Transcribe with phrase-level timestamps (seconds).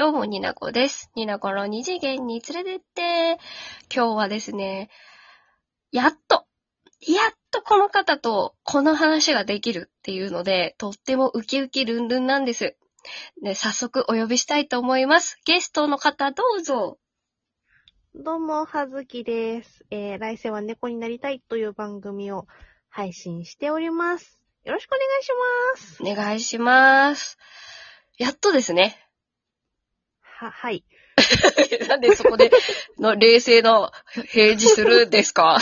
[0.00, 1.10] どうも、になこです。
[1.14, 3.38] になこの二次元に連れてって、
[3.94, 4.88] 今日はですね、
[5.92, 6.46] やっと、
[7.06, 12.78] やっとこの方とこの話ができるっていうので、とってもウキウキルンルンなんです。
[13.42, 15.38] で、早速お呼びしたいと思います。
[15.44, 16.98] ゲストの方どうぞ。
[18.14, 19.84] どうも、はずきです。
[19.90, 22.46] えー、来世は猫になりたいという番組を
[22.88, 24.42] 配信しております。
[24.64, 25.28] よろしくお願いし
[25.76, 26.02] ます。
[26.02, 27.36] お願いします。
[28.16, 29.09] やっとですね。
[30.46, 30.84] は、はい。
[31.88, 32.50] なんでそこで
[32.98, 33.92] の冷静な
[34.28, 35.58] 平示するんですか？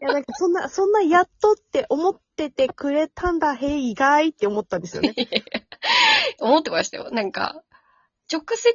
[0.00, 5.14] いや、なんかそんな、そんなやっとって思っててくれたんだ、へい、意外って思ったんですよね。
[6.40, 7.10] 思ってましたよ。
[7.10, 7.62] なんか、
[8.32, 8.74] 直接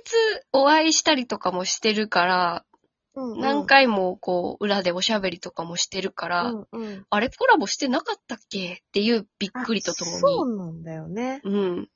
[0.53, 2.65] お会いしたりとかもしてるから、
[3.13, 3.39] うん、うん。
[3.41, 7.05] 何回もこう、裏でおしゃべりとかもしてるから、うん、うん。
[7.09, 8.75] あれコラボしてなかったっけ？
[8.75, 10.19] っていうびっあくりとともに。
[10.19, 11.41] そうなんだよね。
[11.43, 11.89] うん。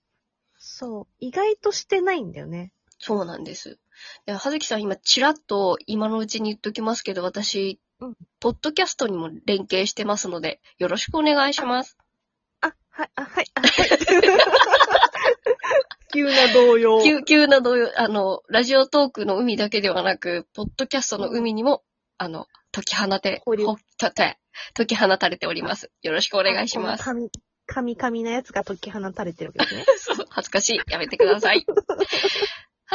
[0.58, 1.08] そう。
[1.20, 2.74] 意外としてないんだよね。
[3.00, 3.78] そうなんです。
[4.26, 11.98] ではずきさん今、ちらっと今のうちに言っときますけど、私、うんポッドキャストにも連携してますので、よろしくお願いします。
[12.62, 13.72] あ、はい、あ、はい、あ、はい。
[16.14, 17.04] 急な動揺。
[17.04, 21.84] 急、急な動揺、あの、ラジオトークの海だけではなく、ポッドキャストの海にも、
[22.18, 23.56] あの、解き放て、ほ
[23.98, 24.38] たて、
[24.74, 25.92] 解き放たれております。
[26.02, 27.04] よろしくお願いします。
[27.04, 27.30] 神、
[27.66, 29.86] 神々なやつが解き放たれてるわけですね。
[30.00, 30.82] そう恥ずかしい。
[30.88, 31.66] やめてください。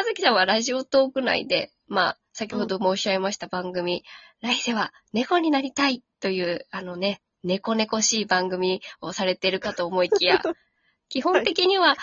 [0.00, 4.02] はずきさんはラジオトーク内で、まあ、先ほど申し上げました番組、
[4.40, 10.40] 来世は猫になりたいという、あのね、猫猫しい番組をされてるかと思いきや、
[11.10, 11.96] 基本的には、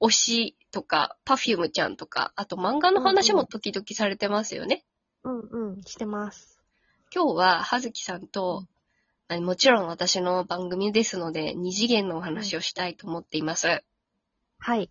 [0.00, 4.86] 推しとか、パフュームちゃんとか、あと漫画の話も時々されてますよね。
[5.22, 6.58] うんうん、してます。
[7.14, 8.64] 今日は、はずきさんと、
[9.28, 13.84] あもちろん私の番組ですので、二次元のお話をしたいと思っています。
[14.58, 14.88] はい。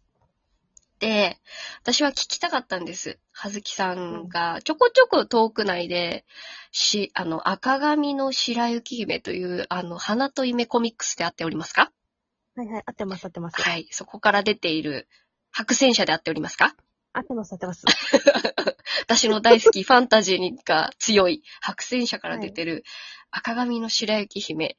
[1.01, 1.39] で、
[1.81, 3.19] 私は聞きたかったんです。
[3.31, 6.25] はずきさんが、ちょこちょこトーク内で、
[6.71, 11.91] し、あの、赤髪の白雪姫という、あの、花と夢コミックスであっておりますか？
[12.55, 13.59] はいはい、合ってます合ってます。
[13.59, 13.87] はい。
[13.89, 15.07] そこから出ている、
[15.51, 16.75] 白戦車であっておりますか？
[17.13, 17.83] 合ってます合ってます。
[19.01, 22.83] 私の大好きファンタジーが強い白戦車から出てる
[23.31, 24.77] 赤髪の白雪姫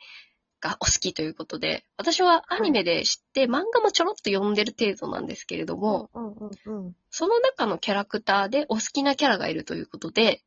[0.63, 6.09] がお好きということで、私はアニメで知って、漫画もちょろっと読んでる程度なんですけれども。
[7.11, 10.41] その中のキャラクターでお好きなキャラがいるということで、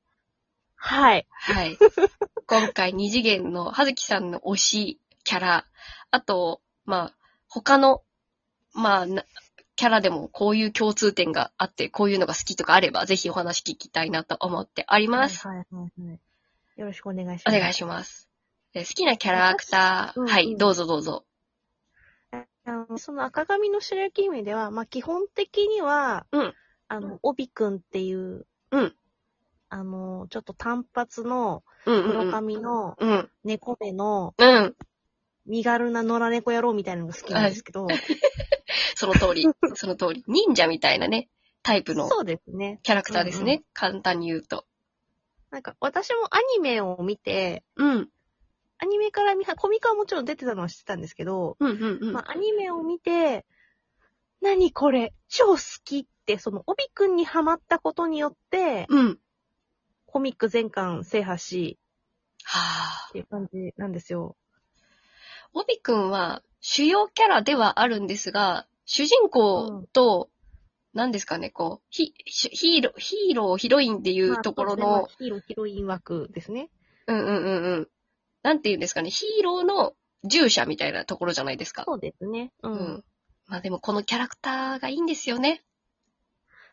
[0.77, 1.27] はい。
[1.29, 1.77] はい。
[2.47, 5.65] 今回二次元のはずきさんの推しキャラ、
[6.11, 7.13] あと、まあ、
[7.49, 8.03] 他の、
[8.73, 9.25] まあ、な
[9.75, 15.45] キャラでもこういう共通点があって、こういうのが好きとかあれば、ぜひお話聞きたいなと思っております。
[15.45, 16.19] はいはいはいはい。
[16.77, 17.55] よろしくお願いします。
[17.55, 18.29] お願いします。
[18.75, 21.25] え好きなキャラクター、私うんはい、うんどうぞどうぞ。
[22.31, 22.45] あ
[22.89, 26.53] のその赤髪の白雪姫では、まあ基本的には、うん
[26.89, 28.93] あの、帯くんっていう、うん
[29.69, 32.31] あの、ちょっと単発のうんうんう黒ん。
[32.31, 33.29] 髪のうん。
[33.45, 34.75] 猫目のうん。
[35.45, 37.87] 身軽な野良猫野郎みたいなのが好きなんですけど、
[38.95, 39.45] その通り。
[39.75, 40.23] その通り。
[40.27, 41.29] 忍者みたいなね、
[41.63, 42.81] タイプのそうですね。
[42.83, 43.53] キャラクターですね。
[43.53, 44.65] うんう簡単に言うと。
[45.51, 48.09] なんか私もアニメを見て、うん。
[48.85, 52.13] アニメから見は、コミカはもちろん出てたのは知ってたんですけど、うんうんうん。
[52.13, 53.45] まあ、アニメを見て、
[54.41, 59.19] 何これ、超好きって、その、帯くんにハマったことによって、うん。
[60.05, 61.79] コミック全巻制覇し、
[62.43, 63.11] はあっ。
[63.11, 64.35] ていう感じなんですよ。
[65.53, 70.29] 帯くんは主要キャラではあるんですが、主人公と、
[70.93, 76.69] 何ですかね、こう、ヒヒーロー、ヒーロー、ヒロインっていうところの、まあヒーロー、ヒロイン枠ですね。
[77.07, 77.89] うんうんうんうん。
[78.45, 81.83] なんて言うんですかね、ヒーローの従者みたいなところじゃないですか。
[81.83, 82.51] そうですね。
[82.61, 82.69] う。
[82.69, 83.03] うんん。
[83.47, 85.63] まあでもこのキャラクターがいいんですよね。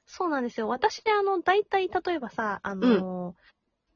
[0.04, 0.68] そうなんですよ。
[0.68, 3.34] 私、あの、大体、例えばさ、あの、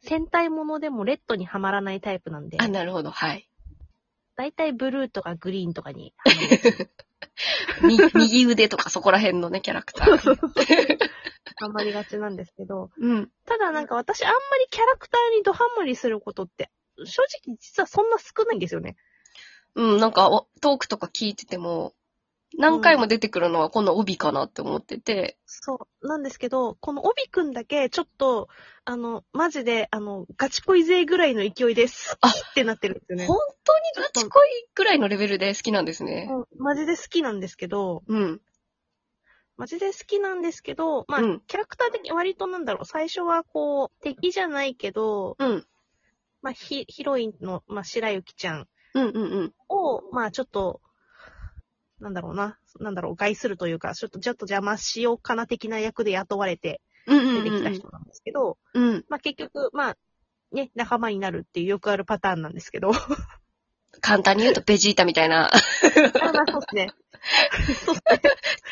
[0.00, 3.46] 戦隊ものでもレッドにはまらないタイプなんで、あ、なるほど、はい。
[4.36, 6.14] 大体ブルーとかグリーンとかに
[8.14, 10.98] 右腕とかそこら辺のね、キャラクター。
[11.58, 13.30] ハマりがちなんですけど、うん。
[13.46, 16.70] ただなんか私あんまりキャラクターにドハマりすることって、
[17.04, 18.96] 正直実はそんな少ないんですよね。
[19.74, 21.94] うん、なんかおトークとか聞いてても、
[22.58, 26.06] 何回も出てくるのはこの帯かなって思ってて、そう。
[26.06, 28.48] なんですけど、この帯くんだけちょっと、
[28.84, 32.16] あの、マジで、あの、ガチ恋勢ぐらいの勢いです。
[32.20, 33.38] あってなってるんですよね本。
[33.64, 36.28] 当にガチ恋ぐらいのレベルで好きなんですね。
[36.30, 38.40] うんマジで好きなんですけど、うん。
[39.56, 45.66] マジで好きなんですけど、まあ、うんキャラクター的に割となんだろう、最初はこう、敵じゃないけど、うん。
[46.46, 49.52] まあ、ヒヒロインの、まあ、白雪ちゃんうんうんうん。
[49.68, 50.80] を、まあ、ちょっと、
[51.98, 59.04] なんだろうな、なんだろう、害するというか、ちょっと、ちょっと邪魔しようかな的な役で雇われてうんうん出てきたうん人なんですけど、うん。
[59.08, 59.96] まあ結局、まあ、
[60.52, 62.92] ね、仲間になるっていうよくあるパターンなんですけど。
[62.94, 63.06] あ
[64.00, 65.50] 簡単に言うとベジータみたいな。
[66.20, 66.92] まあそうですね。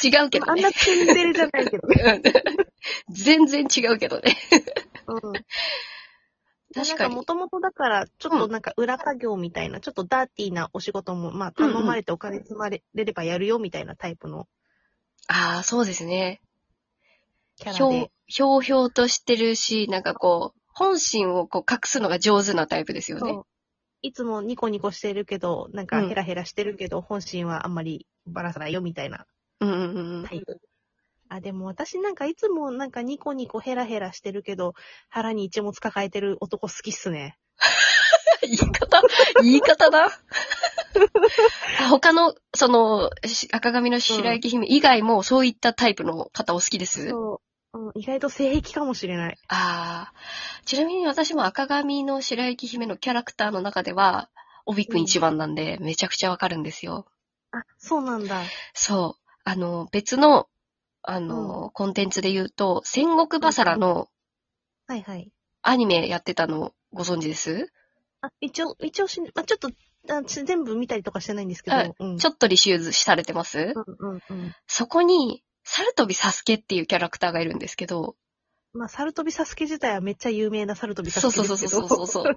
[0.04, 0.70] 違うけどねあんな。
[0.70, 2.22] ツンデレじゃないけどね。
[2.24, 2.64] うん
[3.10, 4.36] 全然違うけどね。
[5.06, 5.32] うん。
[6.74, 7.24] 確かになんかも。
[7.24, 14.48] ともとだから、ちょっとなんか裏稼業みたいな、ちょっとダーティーなお仕事も、まあ頼まれてお金積まれればやるよみたいなタイプの
[15.28, 16.40] ああ、そうですね。
[17.56, 23.40] キャラひょうで。、ひょうひょうとしてるし、なんかこう、本心をこう隠すのが上手なタイプですよね。
[24.02, 29.26] いつもニコニコしてるけど、なんかヘラヘラしてるけど、本心はあんまりばらさないよみたいな
[29.60, 30.26] うんうんうんうん。
[31.28, 34.74] あ、でも私なんかいつもなんかニコニコヘラヘラしてるけど、
[35.08, 37.38] 腹に一物抱えてる男好きっすね。
[38.42, 39.02] 言い方
[39.42, 40.10] 言い方だ？
[41.80, 47.40] あ他の、その、し赤髪の白雪姫以外もそういったタイプの方お好きです、そ
[47.72, 47.78] う。
[47.78, 49.38] うん、意外と性癖かもしれない。
[49.48, 50.14] ああ。
[50.64, 54.30] ちなみに私も赤髪の白雪姫のキャラクターの中では、
[54.64, 57.06] 帯くん一番なんで、めちゃくちゃわかるんですよ。
[57.50, 58.42] あ、そうなんだ。
[58.72, 59.30] そう。
[59.44, 60.48] あの、別の、
[61.06, 64.08] あの、コンテンツで言うと、戦国バサラの
[64.86, 65.30] はいはい。
[65.62, 67.70] アニメやってたのご存知です？
[68.22, 69.68] あ、一応、一応し、まあ、ちょっと、
[70.10, 72.18] あち全部見たりとかしてないんですけど、はいうん。
[72.18, 73.74] ちょっと履修されてます？
[73.74, 74.54] うんうんうん。
[74.66, 78.16] そこに、サルトビサスケっていうキャラクターがいるんですけど、
[78.72, 81.88] まあ、サルトビサスケ自体はめっちゃ有名なサルトビサそうスケそうそうですけど。
[81.88, 82.36] そうそうそう。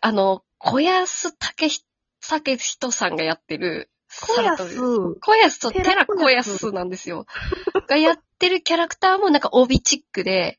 [0.00, 7.26] あの、小安武人さんがやってる、小安サルトビ小安とテラ小安なんですよ。
[7.88, 10.58] がやってるキャラクターもなんか帯チックで、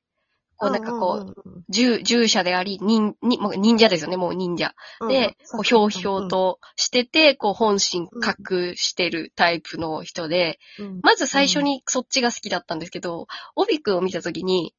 [0.57, 4.73] こうなんかこう、う従従者であり、忍、にもう忍者ですよね、もう忍者。
[5.01, 10.59] うん、で、こうひょうひょうとしてて、こう本心うん隠してるタイプの人で、
[11.01, 14.73] まず最初にそっちが好きだったんですけど、帯くんを見たときに、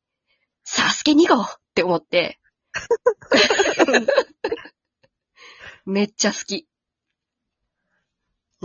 [0.64, 2.40] サスケ2号って思って、
[5.84, 6.66] めっちゃ好き。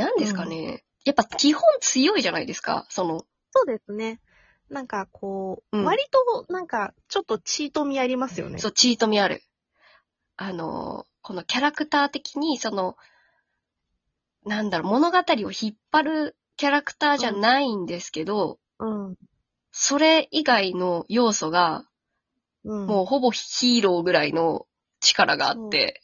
[0.05, 4.19] なんですかね、やっぱ基本強いじゃないですか、その、そうですね。
[4.69, 8.59] なんかこう、うん割となんかちょっとチート味ありますよね。
[8.59, 9.43] そう、チート味ある。
[10.37, 12.95] あの、このキャラクター的に、その、
[14.45, 19.15] なんだろう、物語を引っ張るキャラクターじゃないんですけど、うん。
[19.71, 21.85] それ以外の要素が、
[22.63, 22.87] うん。
[22.87, 24.65] もうほぼヒーローぐらいの
[24.99, 26.01] 力があって、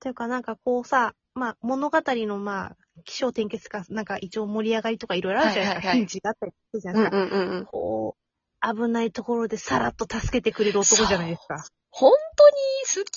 [0.00, 5.88] ていうかなんかこうさ、まあ物語のまあ、気象転結か、なんか一応盛り上がりとかいろいろあるじゃないですか。
[5.88, 7.36] はいはいはいヒンジがあったりするじゃうなんいうですか。
[7.36, 7.66] んうんうん。
[7.66, 11.66] こう、危ないところでさらっと助けてくれる男じゃないですか。
[11.90, 12.54] 本当に
[12.86, 13.14] 好き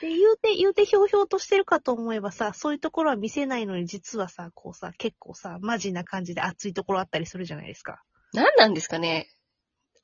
[0.00, 8.02] で、言うて、言うてひょうひょうとしてるかと思えばさ、そういうところは見せないのに実はさ、こうさ、結構さ、マジな感じで熱いところあったりするじゃないですか。
[8.32, 9.28] 何なんですかね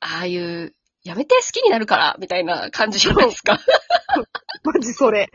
[0.01, 0.75] ああいう、
[1.05, 3.61] やめて好きになるから、みたいな感じじゃないですか。
[4.73, 5.31] マジそれ。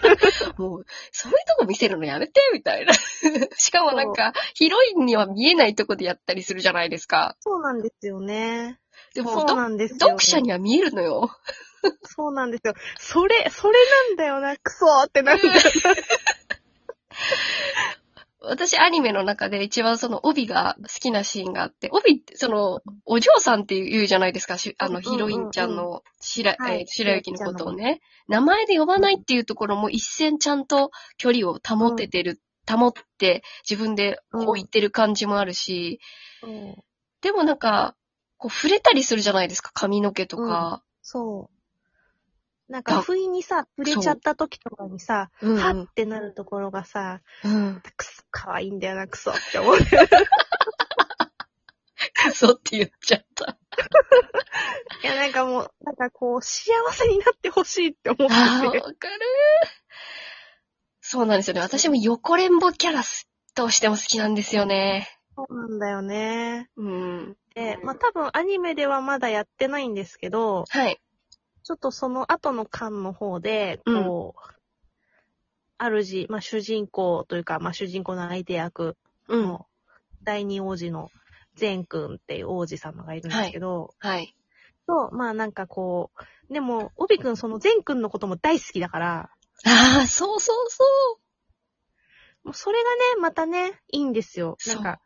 [0.58, 2.92] もう、そういうとこ見せるのやめて、みたいな。
[3.56, 7.36] しかもなんか、ヒロインには見えないとこでやったりするじゃないですか。
[7.40, 8.78] そうなんですよね。
[9.14, 9.98] でも、そうどなんですよ。
[10.00, 11.30] 読者には見えるのよ。
[12.02, 12.74] そうなんですよ。
[12.98, 13.78] それ、それ
[14.08, 15.62] なんだよな、クソーってなるんだよ
[18.46, 25.12] 私、アニメの中で一番その帯が好きなシーンがあって、帯って、その、お嬢さんって言うじゃないですか、しあの、うんうんうんうん。
[25.14, 28.00] ヒロインちゃんの白、白雪のことをね。
[28.28, 36.00] 名前で呼ばないっていうところも一線ちゃんと距離を保ててる、保って自分でこう言ってる感じもあるし、
[36.42, 36.76] うん。
[37.20, 37.96] でもなんか、
[38.36, 40.82] こう触れたりするじゃないですか、髪の毛とか。
[41.02, 41.53] そう。
[42.68, 47.82] なんだか、不意にさ、触れちゃった時とかにさ、うん、はってなるところがさ、うん。
[47.96, 49.76] くそ、可愛いんだよな、クソって思う。
[49.76, 49.84] ク
[52.32, 53.58] ソって言っちゃった。
[55.02, 58.80] いや、なんかもう、なんかこう、幸せになってほしいって思ああ、わかて。
[58.80, 58.90] る。
[61.00, 61.60] そうなんですよね。
[61.60, 65.08] 私も横レンボキャラスとしても好きなんですよね。
[65.36, 66.68] そうなんだよね。
[66.76, 67.36] うん。
[67.54, 71.00] で、まあ多分アニメではまだやってないんですけど、はい。
[71.64, 74.54] ちょっとその後の巻の方で、こう、
[75.78, 78.96] 主、まあ主人公というか、まあ主人公の相手役
[79.28, 79.42] うん。
[79.44, 79.66] の
[80.22, 81.10] 第二王子の
[81.56, 84.34] 善くんっていう王子様がいるんですけど、はい。
[84.86, 86.10] と、まあなんかこ
[86.50, 89.30] う、でも、帯くんその善くんのことも大好きだから、
[89.66, 90.84] ああ、そうそうそ
[92.44, 94.58] もうそれがね、またね、いいんですよ。
[94.66, 95.00] なんか、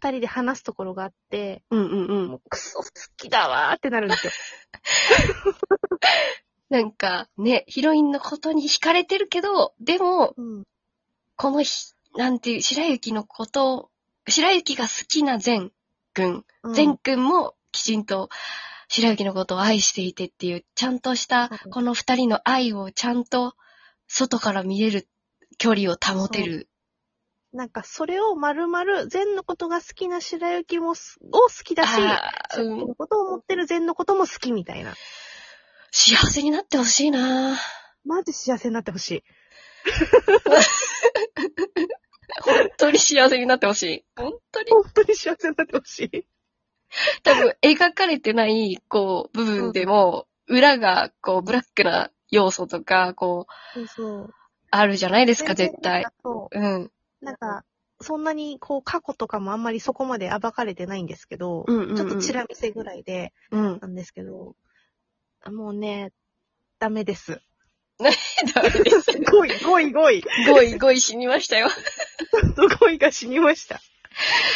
[0.00, 1.76] 二人で話すところがあって、う。
[1.76, 2.36] うんうんうんも。
[2.36, 2.88] うクソ好
[3.18, 4.32] きだわーってなるんですよ。
[6.70, 10.64] なんか、ね、ヒロインのことに惹かれてるけど、でも、うん。
[11.36, 13.90] このひなんていう、白雪のことを、
[14.26, 15.70] 白雪が好きな善
[16.14, 18.30] くん、うん善くんもきちんと
[18.88, 23.54] 白雪のことを愛していてっていう、ちゃんとしたうんこの二人の愛をちゃんと
[24.08, 25.08] 外から見れる
[25.58, 26.69] 距離を保てる。
[27.52, 34.94] なんか、それをまるまる、善のことが好きな白雪もす、を好きだし、白うん雪のことを思ってる善のことも好きみたいな。
[35.90, 37.58] 幸せになってほしいな
[38.04, 39.24] マジ幸せになってほしい。
[42.42, 44.04] 本当に幸せになってほしい。
[44.16, 44.70] 本当に。
[44.70, 46.26] 本当に幸せになってほしい。
[47.24, 54.34] 多分、描かれてない、こう、部分でも、裏が、こう、ブラックな要素とか、こう、そうそう。
[54.70, 56.06] あるじゃないですか、絶対。。
[56.22, 56.58] そう。
[56.58, 56.92] うん。
[57.20, 57.64] なんか、
[58.00, 63.78] そんなに、こう、過去とかもあんまりそこまで暴かれてないんですけど、うんうんうんちょっとチラ見せぐらいで、うん。
[63.80, 64.56] なんですけど、
[65.46, 66.12] もうね、
[66.78, 67.40] ダメです。
[68.54, 69.10] ダメです。
[69.20, 70.24] 5位、5位、5位。
[70.46, 71.68] 5位、5位死にましたよ。
[71.68, 73.80] ちょっと5位が死にました。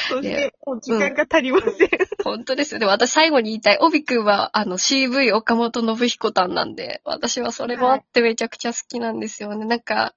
[0.09, 1.88] そしねて、もう時間が足りません。
[2.25, 2.80] 本当ですよ。
[2.80, 3.78] でも私最後に言いたい。
[3.80, 9.64] 帯くんは、あの、CV 岡本信彦さんなんで、私はそれもあってめちゃくちゃ好きなんですよね。
[9.64, 10.14] なんか、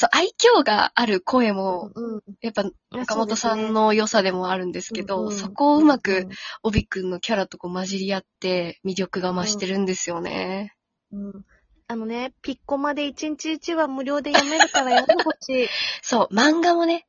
[0.00, 2.22] そう、愛嬌がある声も、うん。
[2.40, 6.26] やっぱ、岡本さんの良さでもあるんですけど、うんうんそこをうまく、
[6.62, 10.74] 帯くんのキャラとこう混じり合って、魅力が増してるんですよね。
[11.12, 11.44] うん。
[11.86, 15.68] あのね、ピッコまで1日1話無料で読めるから 読んでほしい。
[16.00, 17.06] そう、漫画もね、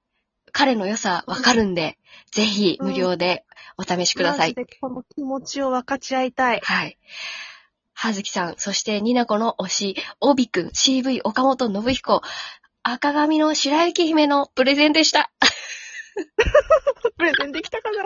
[0.51, 1.97] 彼の良さわかるんで、
[2.33, 3.45] ぜひ無料で
[3.77, 4.49] お試しください。
[4.49, 6.59] マジでこの気持ちを分かち合いたい。
[6.61, 6.97] はい。
[7.93, 12.23] はずきさん、そしてになこの推し、おびくん、CV 岡本信彦、
[12.83, 15.31] 赤髪の白雪姫のプレゼンでした。
[17.17, 18.03] プレゼンできたかな？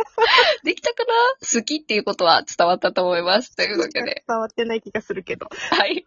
[0.64, 1.14] できたかな？
[1.42, 3.56] 好きっていうことは伝わったと思います。
[3.56, 4.24] というわけで。
[4.28, 5.48] 伝わってない気がするけど。
[5.72, 6.06] はい。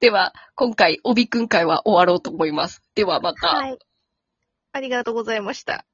[0.00, 2.82] では、今回、おびくん会は終わろうと思います。
[2.94, 3.48] ではまた。
[3.48, 3.78] はい。
[4.72, 5.84] ありがとうございました。